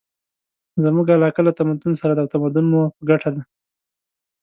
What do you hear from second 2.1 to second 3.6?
ده او تمدن مو په ګټه دی.